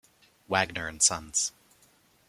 [0.47, 1.51] Wagner and Sons.